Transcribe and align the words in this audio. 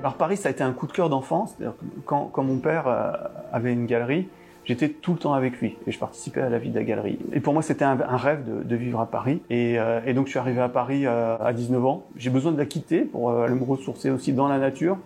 Alors 0.00 0.14
Paris, 0.14 0.36
ça 0.36 0.48
a 0.48 0.52
été 0.52 0.62
un 0.62 0.72
coup 0.72 0.86
de 0.86 0.92
cœur 0.92 1.08
d'enfance. 1.08 1.56
Quand, 2.04 2.30
mon 2.38 2.58
père 2.58 2.86
euh, 2.86 3.12
avait 3.52 3.72
une 3.72 3.86
galerie, 3.86 4.28
j'étais 4.64 4.88
tout 4.90 5.12
le 5.12 5.18
temps 5.18 5.32
avec 5.32 5.60
lui 5.60 5.76
et 5.86 5.92
je 5.92 5.98
participais 5.98 6.42
à 6.42 6.50
la 6.50 6.58
vie 6.58 6.70
de 6.70 6.78
la 6.78 6.84
galerie. 6.84 7.18
Et 7.32 7.40
pour 7.40 7.54
moi, 7.54 7.62
c'était 7.62 7.84
un, 7.84 7.96
rêve 8.16 8.44
de, 8.66 8.76
vivre 8.76 9.00
à 9.00 9.06
Paris. 9.06 9.40
Et, 9.50 9.78
euh, 9.78 10.00
et, 10.06 10.12
donc, 10.12 10.26
je 10.26 10.30
suis 10.32 10.38
arrivé 10.38 10.60
à 10.60 10.68
Paris 10.68 11.06
euh, 11.06 11.38
à 11.38 11.52
19 11.52 11.84
ans. 11.86 12.04
J'ai 12.16 12.30
besoin 12.30 12.52
de 12.52 12.58
la 12.58 12.66
quitter 12.66 13.00
pour 13.00 13.30
aller 13.30 13.54
me 13.54 13.64
ressourcer 13.64 14.10
aussi 14.10 14.32
dans 14.32 14.48
la 14.48 14.58
nature, 14.58 14.98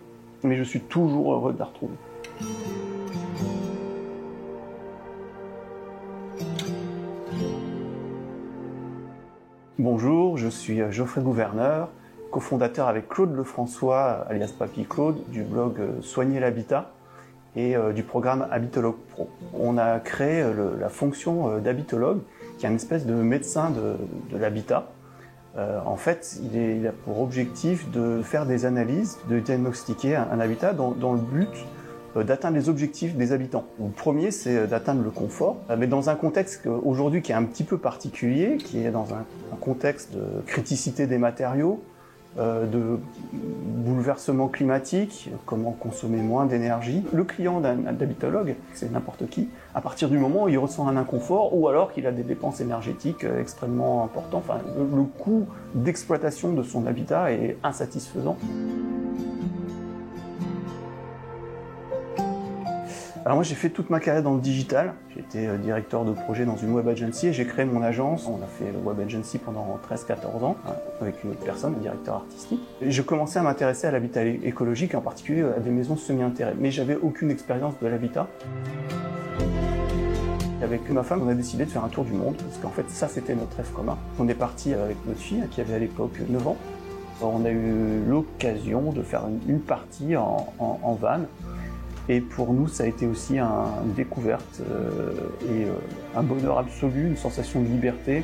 mais 0.42 0.56
je 0.56 0.64
suis 0.64 0.80
toujours 0.80 1.32
heureux 1.32 1.52
de 1.52 1.58
la 1.58 1.66
retrouver. 1.66 1.94
Bonjour, 9.78 10.36
je 10.36 10.48
suis 10.48 10.80
Geoffrey 10.90 11.20
Gouverneur, 11.20 11.88
cofondateur 12.30 12.88
avec 12.88 13.08
Claude 13.08 13.34
Lefrançois, 13.34 14.26
alias 14.28 14.52
Papy 14.58 14.84
Claude, 14.84 15.16
du 15.28 15.42
blog 15.42 15.78
Soigner 16.00 16.40
l'habitat 16.40 16.92
et 17.56 17.76
euh, 17.76 17.92
du 17.92 18.02
programme 18.02 18.46
Habitologue 18.50 18.96
Pro. 19.10 19.28
On 19.54 19.78
a 19.78 19.98
créé 20.00 20.42
euh, 20.42 20.76
la 20.78 20.88
fonction 20.88 21.50
euh, 21.50 21.58
d'habitologue, 21.60 22.20
qui 22.58 22.66
est 22.66 22.68
une 22.68 22.76
espèce 22.76 23.06
de 23.06 23.14
médecin 23.14 23.70
de, 23.70 24.36
l'habitat. 24.36 24.88
Euh, 25.56 25.80
en 25.84 25.96
fait, 25.96 26.38
il, 26.52 26.86
a 26.86 26.92
pour 26.92 27.20
objectif 27.20 27.90
de 27.90 28.22
faire 28.22 28.46
des 28.46 28.64
analyses, 28.64 29.18
de 29.28 29.40
diagnostiquer 29.40 30.14
un, 30.16 30.38
habitat 30.38 30.72
dans, 30.72 31.12
le 31.12 31.20
but 31.20 31.48
d'atteindre 32.16 32.56
les 32.56 32.68
objectifs 32.68 33.14
des 33.16 33.32
habitants. 33.32 33.64
Le 33.78 33.90
premier, 33.90 34.30
c'est 34.30 34.66
d'atteindre 34.66 35.04
le 35.04 35.10
confort, 35.10 35.58
mais 35.76 35.86
dans 35.86 36.10
un 36.10 36.16
contexte 36.16 36.66
aujourd'hui 36.66 37.22
qui 37.22 37.30
est 37.30 37.34
un 37.34 37.44
petit 37.44 37.64
peu 37.64 37.78
particulier, 37.78 38.56
qui 38.56 38.84
est 38.84 38.90
dans 38.90 39.14
un, 39.14 39.24
contexte 39.60 40.14
de 40.14 40.40
criticité 40.46 41.06
des 41.06 41.18
matériaux, 41.18 41.80
euh, 41.80 41.97
de 42.38 42.98
bouleversement 43.32 44.48
climatique, 44.48 45.30
comment 45.44 45.72
consommer 45.72 46.18
moins 46.18 46.46
d'énergie. 46.46 47.04
Le 47.12 47.24
client 47.24 47.60
d'un 47.60 47.86
habitologue, 47.86 48.54
c'est 48.74 48.92
n'importe 48.92 49.28
qui, 49.28 49.48
à 49.74 49.80
partir 49.80 50.08
du 50.08 50.18
moment 50.18 50.44
où 50.44 50.48
il 50.48 50.58
ressent 50.58 50.86
un 50.88 50.96
inconfort 50.96 51.56
ou 51.56 51.68
alors 51.68 51.92
qu'il 51.92 52.06
a 52.06 52.12
des 52.12 52.22
dépenses 52.22 52.60
énergétiques 52.60 53.24
euh, 53.24 53.40
extrêmement 53.40 54.04
importantes, 54.04 54.44
enfin, 54.48 54.60
le 54.76 55.02
coût 55.04 55.46
d'exploitation 55.74 56.52
de 56.52 56.62
son 56.62 56.86
habitat 56.86 57.32
est 57.32 57.56
insatisfaisant. 57.62 58.36
Alors 63.28 63.36
moi 63.36 63.44
j'ai 63.44 63.56
fait 63.56 63.68
toute 63.68 63.90
ma 63.90 64.00
carrière 64.00 64.22
dans 64.22 64.32
le 64.32 64.40
digital. 64.40 64.94
J'étais 65.14 65.46
euh, 65.46 65.58
directeur 65.58 66.06
de 66.06 66.12
projet 66.12 66.46
dans 66.46 66.56
une 66.56 66.72
web 66.72 66.88
agency 66.88 67.26
et 67.26 67.34
j'ai 67.34 67.44
créé 67.44 67.66
mon 67.66 67.82
agence. 67.82 68.26
On 68.26 68.42
a 68.42 68.46
fait 68.46 68.72
le 68.72 68.78
web 68.78 68.98
agency 69.00 69.36
pendant 69.36 69.78
13-14 69.86 70.42
ans 70.44 70.56
hein, 70.66 70.72
avec 71.02 71.22
une 71.22 71.32
autre 71.32 71.44
personne, 71.44 71.74
un 71.74 71.78
directeur 71.82 72.14
artistique. 72.14 72.58
Et 72.80 72.90
je 72.90 73.02
commençais 73.02 73.38
à 73.38 73.42
m'intéresser 73.42 73.86
à 73.86 73.90
l'habitat 73.90 74.24
écologique, 74.24 74.94
en 74.94 75.02
particulier 75.02 75.42
à 75.42 75.60
des 75.60 75.68
maisons 75.68 75.98
semi-intérêts. 75.98 76.54
Mais 76.58 76.70
j'avais 76.70 76.96
aucune 76.96 77.30
expérience 77.30 77.74
de 77.82 77.86
l'habitat. 77.86 78.28
Avec 80.62 80.88
ma 80.88 81.02
femme, 81.02 81.20
on 81.22 81.28
a 81.28 81.34
décidé 81.34 81.66
de 81.66 81.70
faire 81.70 81.84
un 81.84 81.90
tour 81.90 82.04
du 82.04 82.14
monde, 82.14 82.36
parce 82.36 82.56
qu'en 82.56 82.70
fait, 82.70 82.88
ça, 82.88 83.08
c'était 83.08 83.34
notre 83.34 83.58
rêve 83.58 83.70
commun. 83.72 83.98
On 84.18 84.26
est 84.26 84.34
parti 84.34 84.72
avec 84.72 84.96
notre 85.06 85.20
fille, 85.20 85.44
qui 85.50 85.60
avait 85.60 85.74
à 85.74 85.78
l'époque 85.78 86.18
9 86.26 86.48
ans. 86.48 86.56
On 87.20 87.44
a 87.44 87.50
eu 87.50 88.00
l'occasion 88.08 88.90
de 88.90 89.02
faire 89.02 89.24
une 89.46 89.60
partie 89.60 90.16
en, 90.16 90.46
en, 90.58 90.80
en 90.82 90.94
van, 90.94 91.20
et 92.08 92.20
pour 92.20 92.54
nous, 92.54 92.68
ça 92.68 92.84
a 92.84 92.86
été 92.86 93.06
aussi 93.06 93.38
un, 93.38 93.66
une 93.84 93.92
découverte 93.92 94.62
euh, 94.70 95.12
et 95.42 95.64
euh, 95.66 95.72
un 96.16 96.22
bonheur 96.22 96.58
absolu, 96.58 97.08
une 97.08 97.16
sensation 97.16 97.60
de 97.60 97.66
liberté. 97.66 98.22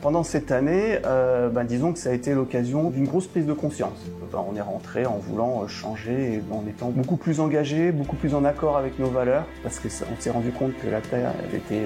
Pendant 0.00 0.24
cette 0.24 0.50
année, 0.50 0.98
euh, 1.04 1.48
ben, 1.48 1.64
disons 1.64 1.92
que 1.92 1.98
ça 1.98 2.10
a 2.10 2.12
été 2.12 2.34
l'occasion 2.34 2.90
d'une 2.90 3.06
grosse 3.06 3.26
prise 3.26 3.46
de 3.46 3.52
conscience. 3.52 4.10
On 4.34 4.56
est 4.56 4.62
rentré 4.62 5.04
en 5.04 5.18
voulant 5.18 5.68
changer, 5.68 6.34
et 6.34 6.42
en 6.50 6.66
étant 6.66 6.88
beaucoup 6.88 7.16
plus 7.16 7.40
engagé, 7.40 7.92
beaucoup 7.92 8.16
plus 8.16 8.34
en 8.34 8.44
accord 8.44 8.78
avec 8.78 8.98
nos 8.98 9.08
valeurs, 9.08 9.44
parce 9.62 9.78
que 9.78 9.88
on 9.88 10.20
s'est 10.20 10.30
rendu 10.30 10.50
compte 10.50 10.72
que 10.82 10.88
la 10.88 11.02
Terre 11.02 11.32
elle 11.44 11.58
était 11.58 11.84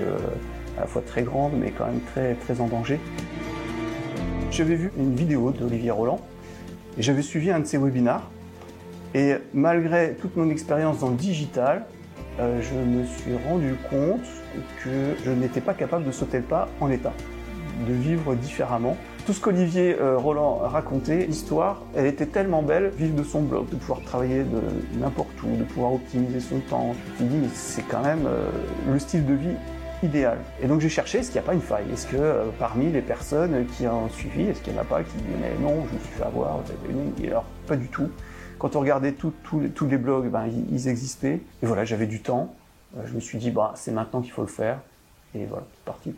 à 0.78 0.82
la 0.82 0.86
fois 0.86 1.02
très 1.02 1.24
grande, 1.24 1.52
mais 1.60 1.72
quand 1.72 1.86
même 1.86 2.00
très, 2.12 2.34
très 2.34 2.60
en 2.60 2.68
danger. 2.68 3.00
J'avais 4.52 4.76
vu 4.76 4.92
une 4.96 5.14
vidéo 5.16 5.50
d'Olivier 5.50 5.90
Roland 5.90 6.20
j'avais 7.02 7.22
suivi 7.22 7.50
un 7.50 7.60
de 7.60 7.64
ses 7.64 7.78
webinars. 7.78 8.30
Et 9.14 9.34
malgré 9.54 10.14
toute 10.20 10.36
mon 10.36 10.50
expérience 10.50 11.00
dans 11.00 11.08
le 11.08 11.16
digital, 11.16 11.86
euh, 12.38 12.60
je 12.60 12.74
me 12.74 13.06
suis 13.06 13.32
rendu 13.48 13.74
compte 13.88 14.26
que 14.82 15.14
je 15.24 15.30
n'étais 15.30 15.60
pas 15.60 15.74
capable 15.74 16.04
de 16.04 16.10
sauter 16.10 16.38
le 16.38 16.44
pas 16.44 16.68
en 16.80 16.86
l'état, 16.86 17.14
de 17.88 17.92
vivre 17.94 18.34
différemment. 18.34 18.96
Tout 19.24 19.32
ce 19.32 19.40
qu'Olivier 19.40 19.96
euh, 19.98 20.18
Roland 20.18 20.58
racontait, 20.58 21.26
l'histoire, 21.26 21.82
elle 21.96 22.06
était 22.06 22.26
tellement 22.26 22.62
belle, 22.62 22.92
vivre 22.96 23.16
de 23.16 23.24
son 23.24 23.42
blog, 23.42 23.68
de 23.70 23.76
pouvoir 23.76 24.00
travailler 24.02 24.44
de 24.44 25.00
n'importe 25.00 25.42
où, 25.42 25.56
de 25.56 25.64
pouvoir 25.64 25.94
optimiser 25.94 26.40
son 26.40 26.60
temps. 26.60 26.94
Je 27.18 27.24
me 27.24 27.28
suis 27.28 27.38
dit, 27.38 27.42
mais 27.42 27.48
c'est 27.54 27.88
quand 27.88 28.02
même 28.02 28.26
euh, 28.26 28.50
le 28.92 28.98
style 28.98 29.24
de 29.24 29.34
vie 29.34 29.56
idéal. 30.02 30.38
Et 30.62 30.66
donc 30.66 30.80
j'ai 30.80 30.88
cherché, 30.88 31.18
est-ce 31.18 31.30
qu'il 31.30 31.40
n'y 31.40 31.44
a 31.44 31.48
pas 31.48 31.54
une 31.54 31.60
faille? 31.60 31.90
Est-ce 31.92 32.06
que 32.06 32.16
euh, 32.16 32.44
parmi 32.58 32.90
les 32.90 33.02
personnes 33.02 33.66
qui 33.66 33.86
ont 33.86 34.08
suivi, 34.08 34.42
est-ce 34.42 34.60
qu'il 34.60 34.72
n'y 34.72 34.78
en 34.78 34.82
a 34.82 34.84
pas 34.84 35.02
qui 35.02 35.16
disaient 35.16 35.54
non, 35.60 35.86
je 35.88 35.94
me 35.94 36.00
suis 36.00 36.12
fait 36.16 36.24
avoir, 36.24 36.60
et 37.22 37.28
alors 37.28 37.44
pas 37.66 37.76
du 37.76 37.88
tout. 37.88 38.10
Quand 38.58 38.74
on 38.76 38.80
regardait 38.80 39.12
tous 39.12 39.32
les 39.88 39.98
blogs, 39.98 40.30
ben, 40.30 40.46
ils, 40.70 40.88
existaient. 40.88 41.40
Et 41.62 41.66
voilà, 41.66 41.84
j'avais 41.84 42.06
du 42.06 42.20
temps. 42.20 42.54
Euh, 42.96 43.02
je 43.06 43.12
me 43.12 43.20
suis 43.20 43.36
dit, 43.36 43.50
bah, 43.50 43.72
c'est 43.74 43.92
maintenant 43.92 44.22
qu'il 44.22 44.32
faut 44.32 44.40
le 44.40 44.48
faire. 44.48 44.78
Et 45.34 45.44
voilà, 45.44 45.66
c'est 45.74 45.84
parti. 45.84 46.14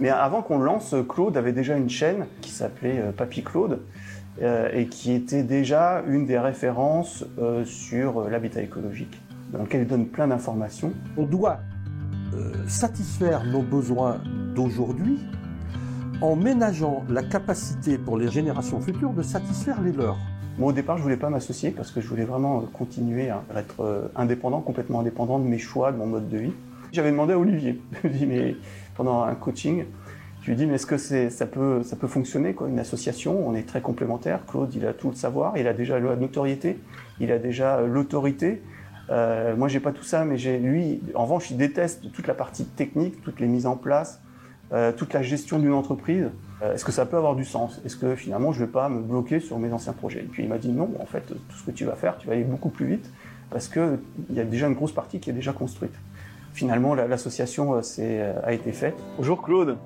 Mais 0.00 0.08
avant 0.08 0.42
qu'on 0.42 0.58
lance, 0.58 0.96
Claude 1.08 1.36
avait 1.36 1.52
déjà 1.52 1.76
une 1.76 1.90
chaîne 1.90 2.26
qui 2.40 2.50
s'appelait 2.50 2.98
euh, 2.98 3.12
Papy 3.12 3.44
Claude 3.44 3.80
euh, 4.42 4.70
et 4.72 4.86
qui 4.86 5.12
était 5.12 5.42
déjà 5.42 6.02
une 6.06 6.24
des 6.24 6.38
références 6.38 7.26
euh, 7.38 7.64
sur 7.66 8.28
l'habitat 8.30 8.62
écologique, 8.62 9.20
dans 9.52 9.62
lequel 9.62 9.82
il 9.82 9.86
donne 9.86 10.06
plein 10.06 10.28
d'informations. 10.28 10.92
On 11.18 11.24
doit 11.24 11.58
euh, 11.58 11.69
satisfaire 12.66 13.44
nos 13.44 13.62
besoins 13.62 14.20
d'aujourd'hui 14.54 15.18
en 16.20 16.36
ménageant 16.36 17.04
la 17.08 17.22
capacité 17.22 17.96
pour 17.98 18.18
les 18.18 18.30
générations 18.30 18.80
futures 18.80 19.12
de 19.12 19.22
satisfaire 19.22 19.80
les 19.80 19.92
leurs. 19.92 20.18
Bon, 20.58 20.66
au 20.66 20.72
départ, 20.72 20.98
je 20.98 21.02
voulais 21.02 21.16
pas 21.16 21.30
m'associer 21.30 21.70
parce 21.70 21.90
que 21.90 22.00
je 22.00 22.08
voulais 22.08 22.24
vraiment 22.24 22.60
continuer 22.72 23.30
à 23.30 23.42
être 23.56 23.80
euh, 23.80 24.08
indépendant, 24.14 24.60
complètement 24.60 25.00
indépendant 25.00 25.38
de 25.38 25.44
mes 25.44 25.58
choix, 25.58 25.92
de 25.92 25.96
mon 25.96 26.06
mode 26.06 26.28
de 26.28 26.36
vie. 26.36 26.52
J'avais 26.92 27.10
demandé 27.10 27.32
à 27.32 27.38
Olivier, 27.38 27.80
je 28.02 28.08
lui 28.08 28.14
ai 28.14 28.18
dit, 28.18 28.26
mais 28.26 28.56
pendant 28.96 29.22
un 29.22 29.34
coaching, 29.34 29.84
je 30.42 30.46
lui 30.46 30.52
ai 30.52 30.56
dit, 30.56 30.66
mais 30.66 30.74
est-ce 30.74 30.86
que 30.86 30.98
ça, 30.98 31.46
peut, 31.46 31.82
ça 31.82 31.96
peut 31.96 32.08
fonctionner, 32.08 32.52
quoi, 32.52 32.68
une 32.68 32.78
association? 32.78 33.46
On 33.48 33.54
est 33.54 33.66
très 33.66 33.80
complémentaires. 33.80 34.44
Claude, 34.46 34.74
il 34.74 34.84
a 34.86 34.92
tout 34.92 35.08
le 35.08 35.14
savoir, 35.14 35.56
il 35.56 35.66
a 35.66 35.72
déjà 35.72 35.98
la 35.98 36.16
notoriété, 36.16 36.78
il 37.20 37.32
a 37.32 37.38
déjà 37.38 37.80
l'autorité. 37.80 38.62
Euh, 39.10 39.56
moi, 39.56 39.68
j'ai 39.68 39.80
pas 39.80 39.92
tout 39.92 40.02
ça, 40.02 40.24
mais 40.24 40.36
lui. 40.36 41.00
En 41.14 41.24
revanche, 41.24 41.50
il 41.50 41.56
déteste 41.56 42.12
toute 42.12 42.26
la 42.26 42.34
partie 42.34 42.64
technique, 42.64 43.22
toutes 43.22 43.40
les 43.40 43.46
mises 43.46 43.66
en 43.66 43.76
place, 43.76 44.20
euh, 44.72 44.92
toute 44.92 45.12
la 45.12 45.22
gestion 45.22 45.58
d'une 45.58 45.72
entreprise. 45.72 46.28
Euh, 46.62 46.74
Est-ce 46.74 46.84
que 46.84 46.92
ça 46.92 47.06
peut 47.06 47.16
avoir 47.16 47.34
du 47.34 47.44
sens? 47.44 47.80
Est-ce 47.84 47.96
que 47.96 48.14
finalement, 48.14 48.52
je 48.52 48.60
vais 48.60 48.70
pas 48.70 48.88
me 48.88 49.00
bloquer 49.00 49.40
sur 49.40 49.58
mes 49.58 49.72
anciens 49.72 49.92
projets? 49.92 50.20
Et 50.20 50.28
puis 50.30 50.42
il 50.42 50.48
m'a 50.48 50.58
dit 50.58 50.70
non. 50.70 50.90
En 51.00 51.06
fait, 51.06 51.22
tout 51.26 51.56
ce 51.56 51.64
que 51.64 51.70
tu 51.70 51.84
vas 51.84 51.94
faire, 51.96 52.18
tu 52.18 52.26
vas 52.26 52.34
aller 52.34 52.44
beaucoup 52.44 52.68
plus 52.70 52.86
vite 52.86 53.10
parce 53.50 53.68
que 53.68 53.98
il 54.28 54.36
y 54.36 54.40
a 54.40 54.44
déjà 54.44 54.68
une 54.68 54.74
grosse 54.74 54.92
partie 54.92 55.18
qui 55.18 55.30
est 55.30 55.34
déjà 55.34 55.52
construite. 55.52 55.94
Finalement, 56.52 56.94
l'association 56.94 57.74
la, 57.74 57.82
euh, 57.98 58.40
a 58.42 58.52
été 58.52 58.72
faite. 58.72 58.96
Bonjour 59.16 59.42
Claude. 59.42 59.76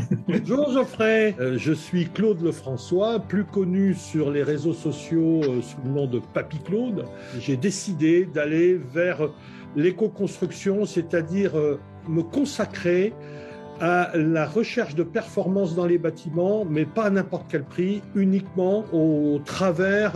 Bonjour 0.28 0.72
Geoffrey, 0.72 1.34
euh, 1.40 1.58
je 1.58 1.72
suis 1.72 2.08
Claude 2.08 2.40
Lefrançois, 2.42 3.20
plus 3.20 3.44
connu 3.44 3.94
sur 3.94 4.30
les 4.30 4.42
réseaux 4.42 4.72
sociaux 4.72 5.42
euh, 5.42 5.60
sous 5.60 5.76
le 5.84 5.90
nom 5.90 6.06
de 6.06 6.20
Papy 6.32 6.58
Claude. 6.58 7.04
J'ai 7.38 7.56
décidé 7.56 8.24
d'aller 8.24 8.74
vers 8.76 9.28
l'éco-construction, 9.76 10.86
c'est-à-dire 10.86 11.58
euh, 11.58 11.78
me 12.08 12.22
consacrer 12.22 13.12
à 13.80 14.12
la 14.14 14.46
recherche 14.46 14.94
de 14.94 15.02
performance 15.02 15.74
dans 15.74 15.86
les 15.86 15.98
bâtiments, 15.98 16.64
mais 16.64 16.84
pas 16.84 17.04
à 17.04 17.10
n'importe 17.10 17.46
quel 17.50 17.64
prix, 17.64 18.02
uniquement 18.14 18.84
au 18.92 19.40
travers 19.44 20.12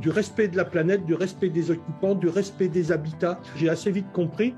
du 0.00 0.08
respect 0.08 0.48
de 0.48 0.56
la 0.56 0.64
planète, 0.64 1.04
du 1.04 1.14
respect 1.14 1.50
des 1.50 1.70
occupants, 1.70 2.14
du 2.14 2.28
respect 2.28 2.68
des 2.68 2.90
habitats. 2.90 3.38
J'ai 3.56 3.68
assez 3.68 3.90
vite 3.90 4.10
compris 4.12 4.54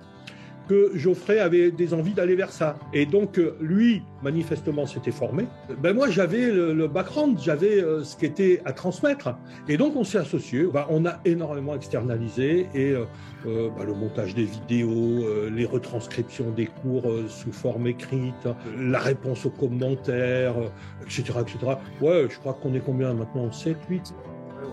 que 0.69 0.93
Geoffrey 0.95 1.39
avait 1.39 1.71
des 1.71 1.95
envies 1.95 2.15
d'aller 2.15 2.35
vers 2.35 2.51
ça. 2.51 2.77
Et 2.93 3.07
donc, 3.07 3.41
lui, 3.61 4.03
manifestement, 4.23 4.87
s'était 4.87 5.11
formé. 5.11 5.47
Ben 5.79 5.95
moi, 5.95 6.09
j'avais 6.11 6.51
le, 6.51 6.73
le, 6.73 6.89
background, 6.89 7.39
j'avais 7.43 7.83
euh, 7.83 8.03
ce 8.03 8.17
qui 8.17 8.27
était 8.27 8.63
à 8.65 8.73
transmettre. 8.73 9.37
Et 9.69 9.77
donc, 9.77 9.97
on 9.97 10.05
s'est 10.05 10.19
associés. 10.19 10.65
Ben, 10.73 10.87
on 10.89 11.05
a 11.07 11.21
énormément 11.25 11.75
externalisé 11.75 12.69
et 12.75 12.93
euh, 12.93 13.05
euh, 13.47 13.69
ben, 13.77 13.85
le 13.85 13.95
montage 13.95 14.35
des 14.35 14.45
vidéos, 14.45 15.25
euh, 15.25 15.51
les 15.51 15.67
retranscriptions 15.67 16.51
des 16.51 16.67
cours 16.67 17.11
euh, 17.11 17.27
sous 17.29 17.53
forme 17.53 17.87
écrite, 17.87 18.49
la 18.79 18.99
réponse 18.99 19.45
aux 19.45 19.51
commentaires, 19.51 20.55
etc., 21.03 21.25
etc. 21.41 21.59
Ouais, 22.01 22.27
je 22.31 22.39
crois 22.39 22.55
qu'on 22.55 22.75
est 22.75 22.81
combien 22.81 23.13
maintenant? 23.13 23.53
7, 23.53 23.77
8 23.91 24.15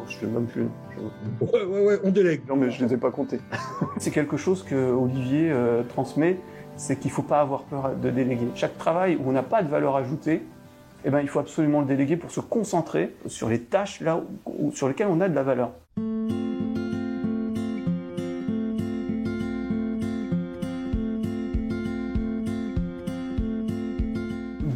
je 0.08 0.18
sais 0.18 0.26
même 0.26 0.46
plus. 0.46 0.68
Ouais, 1.42 1.64
ouais, 1.64 1.86
ouais, 1.86 2.00
on 2.04 2.10
délègue. 2.10 2.42
Non, 2.48 2.56
mais 2.56 2.72
je 2.72 2.84
ne 2.84 2.88
les 2.88 2.96
ai 2.96 2.98
pas 2.98 3.12
comptés. 3.12 3.40
c'est 3.98 4.12
quelque 4.12 4.38
chose 4.38 4.64
que 4.64 4.76
Olivier 4.76 5.52
euh, 5.52 5.84
transmet. 5.84 6.38
c'est 6.76 6.98
qu'il 6.98 7.10
ne 7.10 7.16
faut 7.16 7.24
pas 7.24 7.42
avoir 7.42 7.64
peur 7.64 7.96
de 7.96 8.10
déléguer. 8.10 8.48
Chaque 8.56 8.78
travail 8.78 9.16
où 9.16 9.30
on 9.30 9.32
n'a 9.32 9.44
pas 9.44 9.64
de 9.64 9.70
valeur 9.70 9.96
ajoutée, 9.96 10.42
eh 11.04 11.10
ben, 11.10 11.22
il 11.22 11.28
faut 11.28 11.40
absolument 11.40 11.82
le 11.82 11.88
déléguer 11.88 12.16
pour 12.16 12.32
se 12.32 12.40
concentrer 12.40 13.16
sur 13.26 13.50
les 13.50 13.60
tâches 13.60 14.02
là 14.02 14.22
sur 14.74 14.88
lesquelles 14.88 15.08
on 15.10 15.20
a 15.22 15.30
de 15.30 15.36
la 15.36 15.44
valeur. 15.44 15.72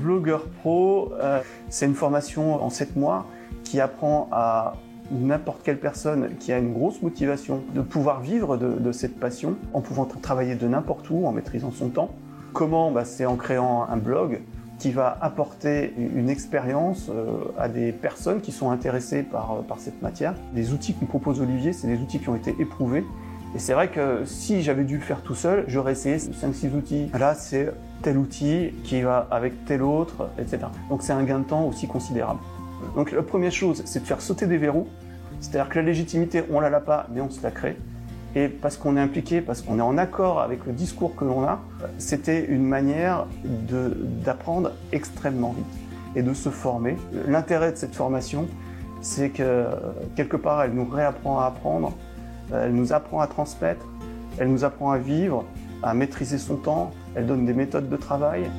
Blogueur 0.06 0.46
Pro, 0.62 1.14
euh, 1.20 1.42
c'est 1.70 1.86
une 1.86 1.96
formation 1.96 2.64
en 2.64 2.70
7 2.70 2.96
mois 2.96 3.26
qui 3.64 3.80
apprend 3.80 4.30
à 4.32 4.76
n'importe 5.12 5.62
quelle 5.63 5.80
personne 5.80 6.36
qui 6.40 6.52
a 6.52 6.57
une 6.57 6.74
grosse 6.74 7.02
motivation 7.02 7.62
de 7.74 7.81
pouvoir 7.81 8.22
vivre 8.22 8.57
de, 8.57 8.92
cette 8.92 9.19
passion 9.19 9.56
en 9.74 9.81
pouvant 9.81 10.06
travailler 10.06 10.56
de 10.56 10.68
n'importe 10.68 11.10
où, 11.10 11.25
en 11.25 11.31
maîtrisant 11.31 11.72
son 11.72 11.90
temps. 11.90 12.10
Comment 12.54 12.92
bah, 12.92 13.06
C'est 13.06 13.25
en 13.25 13.36
créant 13.36 13.86
un 13.90 13.98
blog 13.98 14.42
qui 14.80 14.92
va 14.92 15.18
apporter 15.22 15.94
une 15.98 16.30
expérience 16.30 17.10
euh, 17.10 17.46
à 17.57 17.69
des 17.69 17.94
personnes 17.94 18.42
qui 18.42 18.52
sont 18.52 18.72
intéressées 18.72 19.24
par, 19.24 19.63
par 19.68 19.80
cette 19.80 20.02
matière. 20.02 20.34
Les 20.54 20.74
outils 20.74 20.96
nous 21.00 21.07
propose 21.07 21.40
Olivier, 21.40 21.72
c'est 21.72 21.88
des 21.88 21.98
outils 21.98 22.19
qui 22.19 22.28
ont 22.28 22.36
été 22.36 22.54
éprouvés. 22.60 23.06
Et 23.56 23.60
c'est 23.60 23.74
vrai 23.74 23.88
que 23.88 24.24
si 24.25 24.63
j'avais 24.63 24.84
dû 24.84 24.96
le 24.96 25.02
faire 25.02 25.22
tout 25.22 25.34
seul, 25.34 25.63
j'aurais 25.68 25.94
essayé 25.94 26.18
5-6 26.18 26.75
outils. 26.75 27.10
Là, 27.18 27.36
c'est 27.36 27.72
tel 28.02 28.18
outil 28.18 28.74
qui 28.84 29.02
va 29.02 29.28
avec 29.31 29.63
tel 29.63 29.81
autre, 29.81 30.30
etc. 30.38 30.63
Donc 30.90 31.02
c'est 31.04 31.13
un 31.13 31.24
gain 31.24 31.40
de 31.40 31.46
temps 31.46 31.66
aussi 31.66 31.88
considérable. 31.88 32.42
Donc 32.95 33.12
la 33.12 33.24
première 33.24 33.51
chose, 33.51 33.83
c'est 33.86 34.01
de 34.01 34.06
faire 34.06 34.22
sauter 34.22 34.48
des 34.48 34.57
verrous. 34.57 34.88
C'est-à-dire 35.39 35.69
que 35.69 35.80
la 35.80 35.86
légitimité, 35.86 36.44
on 36.51 36.60
la 36.60 36.69
l'a 36.69 36.80
pas, 36.80 37.07
mais 37.13 37.22
on 37.22 37.30
se 37.30 37.42
la 37.44 37.51
crée. 37.51 37.77
Et 38.36 38.50
parce 38.50 38.77
qu'on 38.77 38.98
est 38.98 39.01
impliqué, 39.01 39.42
parce 39.42 39.62
qu'on 39.62 39.80
est 39.80 39.83
en 39.83 39.98
accord 39.98 40.42
avec 40.42 40.66
le 40.66 40.74
discours 40.74 41.16
que 41.16 41.24
l'on 41.24 41.44
a, 41.44 41.62
c'était 41.98 42.44
une 42.45 42.66
manière 42.66 43.27
d'apprendre 44.25 44.72
extrêmement 44.92 45.51
vite 45.51 45.66
et 46.16 46.22
de 46.22 46.33
se 46.33 46.50
former. 46.50 46.98
L'intérêt 47.27 47.72
de 47.72 47.77
cette 47.77 47.95
formation, 47.95 48.48
c'est 49.01 49.30
que 49.30 49.68
quelque 50.16 50.36
part, 50.36 50.63
elle 50.63 50.74
nous 50.74 50.86
réapprend 50.86 51.39
à 51.39 51.45
apprendre, 51.45 51.94
elle 52.54 52.74
nous 52.74 52.92
apprend 52.92 53.21
à 53.21 53.28
transmettre, 53.28 53.86
elle 54.38 54.50
nous 54.50 54.66
apprend 54.66 54.92
à 54.92 54.98
vivre, 54.98 55.45
à 55.81 55.94
maîtriser 55.94 56.38
son 56.38 56.56
temps, 56.56 56.92
elle 57.16 57.28
donne 57.28 57.45
des 57.45 57.54
méthodes 57.54 57.89
de 57.89 57.98
travail. 57.98 58.50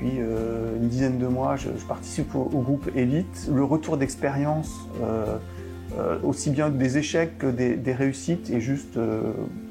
Depuis 0.00 0.16
euh, 0.20 0.76
une 0.76 0.88
dizaine 0.88 1.18
de 1.18 1.26
mois, 1.26 1.56
je, 1.56 1.68
participe 1.86 2.34
au, 2.34 2.44
groupe 2.44 2.90
Elite. 2.94 3.50
Le 3.52 3.64
retour 3.64 3.98
d'expérience, 3.98 4.88
euh, 5.02 5.36
euh, 5.98 6.18
aussi 6.22 6.50
bien 6.50 6.70
des 6.70 6.96
échecs 6.96 7.36
que 7.38 7.46
des, 7.46 7.92
réussites, 7.92 8.50
est 8.50 8.60
juste, 8.60 8.98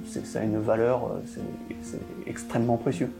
ça 0.05 0.39
a 0.39 0.43
une 0.43 0.59
valeur, 0.59 1.09
c'est 1.81 1.99
extrêmement 2.27 2.77
précieux. 2.77 3.11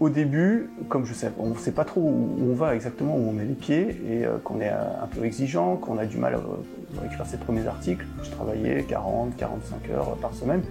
Au 0.00 0.10
début, 0.10 0.70
comme 0.88 1.06
je 1.06 1.12
sais, 1.12 1.32
on 1.38 1.48
ne 1.48 1.54
sait 1.56 1.72
pas 1.72 1.84
trop 1.84 2.02
où 2.02 2.38
on 2.40 2.54
va 2.54 2.76
exactement, 2.76 3.16
où 3.16 3.28
on 3.30 3.32
met 3.32 3.44
les 3.44 3.54
pieds, 3.54 3.88
et 4.08 4.24
qu'on 4.44 4.60
est 4.60 4.68
un 4.68 5.08
peu 5.10 5.24
exigeant, 5.24 5.74
qu'on 5.76 5.98
a 5.98 6.06
du 6.06 6.18
mal 6.18 6.34
à 6.34 7.06
écrire 7.06 7.26
ses 7.26 7.38
premiers 7.38 7.66
articles. 7.66 8.06
Je 8.22 8.30
travaillais 8.30 8.84
40, 8.84 9.36
45 9.36 9.90
heures 9.90 10.16
par 10.18 10.32
semaine. 10.34 10.62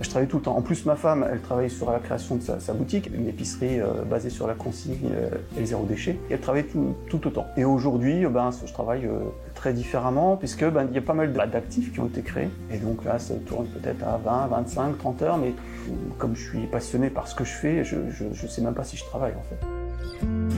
Je 0.00 0.08
travaillais 0.10 0.28
tout 0.28 0.36
le 0.36 0.42
temps. 0.42 0.56
En 0.56 0.62
plus, 0.62 0.84
ma 0.84 0.96
femme, 0.96 1.26
elle 1.30 1.40
travaille 1.40 1.70
sur 1.70 1.90
la 1.90 1.98
création 1.98 2.36
de 2.36 2.42
sa, 2.42 2.72
boutique, 2.74 3.10
une 3.14 3.28
épicerie 3.28 3.80
euh, 3.80 4.02
basée 4.08 4.30
sur 4.30 4.46
la 4.46 4.54
consigne 4.54 5.10
euh, 5.10 5.30
et 5.56 5.60
le 5.60 5.66
zéro 5.66 5.84
déchet. 5.84 6.18
Et 6.28 6.34
elle 6.34 6.40
travaille 6.40 6.64
tout, 6.64 6.94
tout 7.08 7.26
autant. 7.26 7.46
Et 7.56 7.64
aujourd'hui, 7.64 8.24
euh, 8.24 8.28
ben, 8.28 8.50
je 8.50 8.72
travaille 8.72 9.08
très 9.54 9.72
différemment, 9.72 10.36
puisque 10.36 10.64
ben, 10.64 10.86
il 10.90 10.94
y 10.94 10.98
a 10.98 11.02
pas 11.02 11.14
mal 11.14 11.32
d'actifs 11.32 11.92
qui 11.92 12.00
ont 12.00 12.06
été 12.06 12.22
créés. 12.22 12.50
Et 12.70 12.78
donc 12.78 13.04
là, 13.04 13.18
ça 13.18 13.34
tourne 13.46 13.66
peut-être 13.66 14.04
à 14.06 14.18
20, 14.18 14.48
25, 14.48 14.98
30 14.98 15.22
heures, 15.22 15.38
mais 15.38 15.54
comme 16.18 16.36
je 16.36 16.48
suis 16.50 16.66
passionné 16.66 17.10
par 17.10 17.28
ce 17.28 17.34
que 17.34 17.44
je 17.44 17.52
fais, 17.52 17.84
je 17.84 17.96
ne 17.96 18.48
sais 18.48 18.60
même 18.60 18.74
pas 18.74 18.84
si 18.84 18.96
je 18.96 19.04
travaille 19.04 19.32
en 19.32 19.42
fait. 19.42 20.55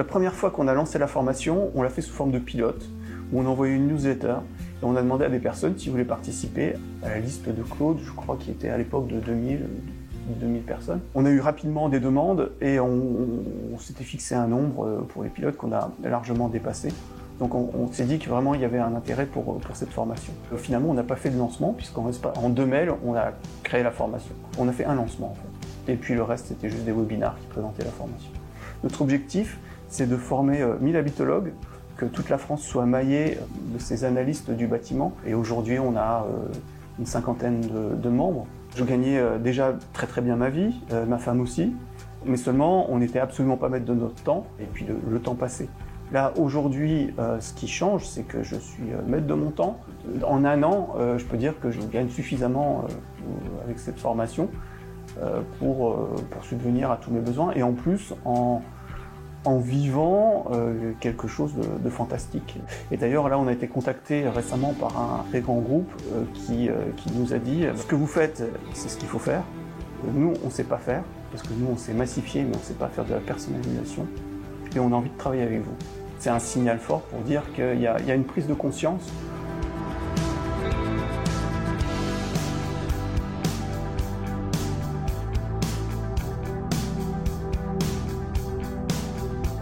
La 0.00 0.04
première 0.04 0.32
fois 0.32 0.50
qu'on 0.50 0.66
a 0.66 0.72
lancé 0.72 0.98
la 0.98 1.06
formation, 1.06 1.70
on 1.74 1.82
l'a 1.82 1.90
fait 1.90 2.00
sous 2.00 2.14
forme 2.14 2.30
de 2.30 2.38
pilote, 2.38 2.88
où 3.30 3.38
on 3.38 3.44
a 3.44 3.48
envoyé 3.50 3.74
une 3.74 3.86
newsletter 3.86 4.36
et 4.80 4.84
on 4.86 4.96
a 4.96 5.02
demandé 5.02 5.26
à 5.26 5.28
des 5.28 5.40
personnes 5.40 5.74
qui 5.74 5.90
voulaient 5.90 6.06
participer 6.06 6.72
à 7.02 7.10
la 7.10 7.18
liste 7.18 7.46
de 7.50 7.62
Claude, 7.62 7.98
je 8.02 8.10
crois 8.12 8.38
qu'il 8.40 8.50
était 8.52 8.70
à 8.70 8.78
l'époque 8.78 9.08
de 9.08 9.20
2000, 9.20 9.68
2000 10.40 10.62
personnes. 10.62 11.00
On 11.14 11.26
a 11.26 11.28
eu 11.28 11.40
rapidement 11.40 11.90
des 11.90 12.00
demandes 12.00 12.50
et 12.62 12.80
on, 12.80 13.76
s'était 13.78 14.04
fixé 14.04 14.34
un 14.34 14.46
nombre 14.46 14.86
euh, 14.86 15.00
pour 15.06 15.22
les 15.22 15.28
pilotes 15.28 15.58
qu'on 15.58 15.72
a 15.74 15.90
largement 16.02 16.48
dépassé. 16.48 16.88
Donc 17.38 17.54
on, 17.54 17.92
s'est 17.92 18.06
dit 18.06 18.18
que 18.18 18.30
vraiment 18.30 18.54
il 18.54 18.62
y 18.62 18.64
avait 18.64 18.78
un 18.78 18.94
intérêt 18.94 19.26
pour, 19.26 19.58
pour 19.60 19.76
cette 19.76 19.90
formation. 19.90 20.32
Euh, 20.54 20.56
finalement, 20.56 20.88
on 20.88 20.94
n'a 20.94 21.02
pas 21.02 21.16
fait 21.16 21.28
de 21.28 21.36
lancement 21.36 21.74
puisqu'en 21.74 22.10
en 22.36 22.48
deux 22.48 22.64
mails, 22.64 22.94
on 23.04 23.14
a 23.16 23.32
créé 23.64 23.82
la 23.82 23.90
formation. 23.90 24.32
On 24.58 24.66
a 24.66 24.72
fait 24.72 24.86
un 24.86 24.94
lancement 24.94 25.32
en 25.32 25.34
fait. 25.34 25.92
Et 25.92 25.96
puis 25.96 26.14
le 26.14 26.22
reste, 26.22 26.46
c'était 26.46 26.70
juste 26.70 26.84
des 26.84 26.92
webinars 26.92 27.38
qui 27.38 27.48
présentaient 27.48 27.84
la 27.84 27.90
formation. 27.90 28.30
Notre 28.82 29.02
objectif, 29.02 29.58
c'est 29.90 30.08
de 30.08 30.16
former 30.16 30.64
1000 30.80 30.96
euh, 30.96 30.98
habitologues, 30.98 31.52
que 31.96 32.06
toute 32.06 32.30
la 32.30 32.38
France 32.38 32.62
soit 32.62 32.86
maillée 32.86 33.38
de 33.74 33.78
ces 33.78 34.04
analystes 34.04 34.50
du 34.50 34.66
bâtiment. 34.66 35.12
Et 35.26 35.34
aujourd'hui, 35.34 35.78
on 35.78 35.96
a 35.96 36.24
euh, 36.24 36.46
une 36.98 37.04
cinquantaine 37.04 37.60
de, 37.60 38.08
membres. 38.08 38.46
Je 38.74 38.84
gagnais 38.84 39.18
euh, 39.18 39.38
déjà 39.38 39.74
très 39.92 40.06
très 40.06 40.22
bien 40.22 40.36
ma 40.36 40.48
vie, 40.48 40.80
ma 41.08 41.18
femme 41.18 41.40
aussi, 41.40 41.74
mais 42.24 42.38
seulement 42.38 42.90
on 42.90 42.98
n'était 42.98 43.18
absolument 43.18 43.56
pas 43.56 43.68
maître 43.68 43.84
de 43.84 43.94
notre 43.94 44.22
temps 44.22 44.46
et 44.60 44.64
puis 44.64 44.86
le, 44.86 45.18
temps 45.18 45.34
passé. 45.34 45.68
Là, 46.12 46.32
aujourd'hui, 46.36 47.14
ce 47.38 47.54
qui 47.54 47.68
change, 47.68 48.04
c'est 48.04 48.24
que 48.24 48.42
je 48.42 48.56
suis 48.56 48.88
maître 49.06 49.28
de 49.28 49.34
mon 49.34 49.50
temps. 49.50 49.78
En 50.26 50.44
un 50.44 50.60
an, 50.64 50.96
je 51.16 51.24
peux 51.24 51.36
dire 51.36 51.54
que 51.60 51.70
je 51.70 51.80
gagne 51.82 52.08
suffisamment 52.08 52.84
avec 53.64 53.78
cette 53.78 54.00
formation 54.00 54.48
pour, 55.60 55.96
pour 56.30 56.44
subvenir 56.44 56.90
à 56.90 56.96
tous 56.96 57.12
mes 57.12 57.20
besoins. 57.20 57.52
Et 57.54 57.62
en 57.62 57.74
plus, 57.74 58.12
en, 58.24 58.60
en 59.44 59.58
vivant 59.58 60.46
euh, 60.52 60.92
quelque 61.00 61.26
chose 61.26 61.54
de, 61.54 61.90
fantastique. 61.90 62.58
Et 62.90 62.96
d'ailleurs, 62.96 63.28
là, 63.28 63.38
on 63.38 63.46
a 63.46 63.52
été 63.52 63.68
contacté 63.68 64.28
récemment 64.28 64.74
par 64.74 64.98
un 65.00 65.24
très 65.30 65.40
grand 65.40 65.58
groupe 65.58 65.90
euh, 66.12 66.24
qui, 66.34 66.68
euh, 66.68 66.74
qui, 66.96 67.12
nous 67.12 67.32
a 67.32 67.38
dit 67.38 67.64
ce 67.74 67.84
que 67.84 67.94
vous 67.94 68.06
faites, 68.06 68.42
c'est 68.74 68.88
ce 68.88 68.96
qu'il 68.96 69.08
faut 69.08 69.18
faire. 69.18 69.42
Nous, 70.14 70.34
on 70.42 70.46
ne 70.46 70.50
sait 70.52 70.64
pas 70.64 70.78
faire, 70.78 71.02
parce 71.30 71.42
que 71.42 71.54
nous, 71.54 71.68
on 71.72 71.76
sait 71.76 71.92
massifier, 71.94 72.42
mais 72.42 72.54
on 72.54 72.58
ne 72.58 72.64
sait 72.64 72.74
pas 72.74 72.88
faire 72.88 73.04
de 73.04 73.14
la 73.14 73.20
personnalisation. 73.20 74.06
Et 74.74 74.78
on 74.78 74.92
a 74.92 74.94
envie 74.94 75.10
de 75.10 75.18
travailler 75.18 75.42
avec 75.42 75.60
vous. 75.60 75.74
C'est 76.18 76.30
un 76.30 76.38
signal 76.38 76.78
fort 76.78 77.00
pour 77.02 77.20
dire 77.20 77.42
qu'il 77.54 77.80
y, 77.80 77.86
a 77.86 78.14
une 78.14 78.24
prise 78.24 78.46
de 78.46 78.54
conscience 78.54 79.10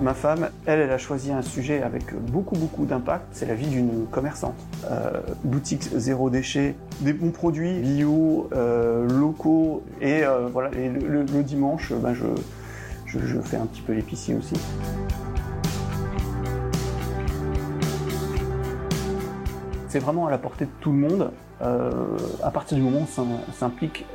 Ma 0.09 0.15
femme, 0.15 0.49
elle, 0.65 0.81
elle 0.81 0.91
a 0.91 0.97
choisi 0.97 1.33
un 1.33 1.43
sujet 1.43 1.83
avec 1.83 2.19
beaucoup, 2.19 2.57
beaucoup 2.57 2.87
d'impact. 2.87 3.27
C'est 3.33 3.45
la 3.45 3.53
vie 3.53 3.67
d'une 3.67 4.07
commerçante. 4.07 4.55
Euh, 4.91 5.21
boutique 5.45 5.83
zéro 5.83 6.31
déchet, 6.31 6.77
des 7.01 7.13
bons 7.13 7.31
produits 7.31 7.75
bio, 7.81 8.49
euh, 8.55 9.07
locaux. 9.07 9.85
Et 10.01 10.25
euh, 10.25 10.49
voilà, 10.51 10.71
le, 10.71 11.43
dimanche, 11.43 11.93
ben 11.93 12.15
je, 12.15 12.25
je, 13.05 13.39
fais 13.41 13.59
un 13.59 13.67
petit 13.67 13.83
peu 13.83 13.93
l'épicier 13.93 14.35
aussi. 14.35 14.55
C'est 19.89 19.99
vraiment 19.99 20.27
à 20.27 20.31
la 20.31 20.39
portée 20.39 20.65
de 20.65 20.71
tout 20.81 20.93
le 20.93 21.01
monde. 21.01 21.31
à 21.61 22.51
partir 22.51 22.79
du 22.79 22.83
moment 22.83 23.01
où 23.01 23.21
on 23.21 23.53
s'implique 23.53 24.07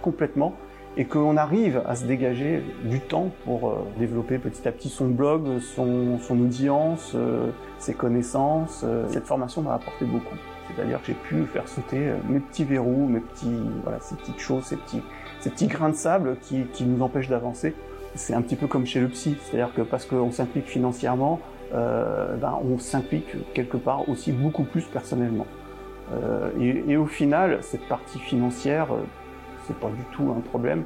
complètement, 0.00 0.54
et 0.96 1.04
qu'on 1.04 1.36
arrive 1.36 1.82
à 1.86 1.94
se 1.94 2.04
dégager 2.04 2.62
du 2.84 3.00
temps 3.00 3.30
pour 3.44 3.68
euh, 3.68 3.76
développer 3.98 4.38
petit 4.38 4.66
à 4.66 4.72
petit 4.72 4.88
son 4.88 5.06
blog, 5.08 5.60
son, 5.60 6.18
son 6.18 6.40
audience, 6.40 7.12
euh, 7.14 7.50
ses 7.78 7.94
connaissances. 7.94 8.82
Euh, 8.84 9.04
cette 9.08 9.26
formation 9.26 9.62
m'a 9.62 9.74
apporté 9.74 10.04
beaucoup. 10.04 10.36
C'est-à-dire 10.74 11.00
que 11.00 11.06
j'ai 11.06 11.14
pu 11.14 11.44
faire 11.46 11.68
sauter 11.68 12.12
mes 12.28 12.40
petits 12.40 12.64
verrous, 12.64 13.06
mes 13.06 13.20
petits, 13.20 13.60
voilà, 13.82 13.98
ces 14.00 14.16
petites 14.16 14.40
choses, 14.40 14.64
ces 14.64 14.76
petits, 14.76 15.02
ces 15.40 15.50
petits 15.50 15.66
grains 15.66 15.88
de 15.88 15.94
sable 15.94 16.36
qui, 16.42 16.64
qui 16.72 16.84
nous 16.84 17.02
empêchent 17.02 17.28
d'avancer. 17.28 17.74
C'est 18.14 18.34
un 18.34 18.42
petit 18.42 18.56
peu 18.56 18.66
comme 18.66 18.84
chez 18.84 19.00
le 19.00 19.08
psy, 19.08 19.36
c'est-à-dire 19.40 19.72
que 19.74 19.82
parce 19.82 20.04
qu'on 20.04 20.30
s'implique 20.30 20.66
financièrement, 20.66 21.40
euh, 21.74 22.36
ben, 22.36 22.58
on 22.62 22.78
s'implique 22.78 23.52
quelque 23.54 23.76
part 23.76 24.08
aussi 24.08 24.32
beaucoup 24.32 24.64
plus 24.64 24.84
personnellement. 24.84 25.46
Euh, 26.12 26.50
et, 26.58 26.92
et, 26.92 26.96
au 26.96 27.06
final, 27.06 27.58
cette 27.60 27.86
partie 27.86 28.18
financière, 28.18 28.88
c'est 29.68 29.78
pas 29.78 29.90
du 29.90 30.02
tout 30.16 30.34
un 30.36 30.40
problème. 30.40 30.84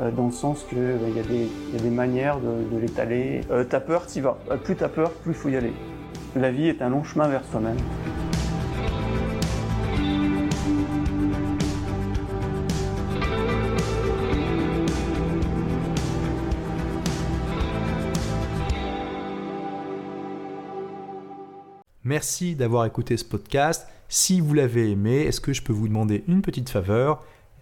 Euh, 0.00 0.10
dans 0.10 0.26
le 0.26 0.32
sens 0.32 0.64
que 0.64 0.76
ben, 0.76 1.08
il 1.08 1.16
y, 1.16 1.76
a 1.76 1.80
des 1.80 1.90
manières 1.90 2.38
de, 2.40 2.78
l'étaler. 2.78 3.40
Euh, 3.50 3.64
t'as 3.64 3.80
peur, 3.80 4.06
t'y 4.06 4.20
vas. 4.20 4.36
Euh, 4.50 4.56
plus 4.56 4.76
t'as 4.76 4.88
peur, 4.88 5.10
plus 5.12 5.32
il 5.32 5.36
faut 5.36 5.48
y 5.48 5.56
aller. 5.56 5.72
La 6.36 6.50
vie 6.50 6.68
est 6.68 6.82
un 6.82 6.90
long 6.90 7.04
chemin 7.04 7.28
vers 7.28 7.44
soi-même. 7.44 7.76
Merci 22.04 22.54
d'avoir 22.54 22.86
écouté 22.86 23.16
ce 23.16 23.24
podcast. 23.24 23.86
Si 24.08 24.40
vous 24.40 24.54
l'avez 24.54 24.90
aimé, 24.90 25.22
est-ce 25.22 25.40
que 25.40 25.52
je 25.52 25.62
peux 25.62 25.74
vous 25.74 25.88
demander 25.88 26.24
une 26.26 26.40
petite 26.40 26.70
faveur? 26.70 27.22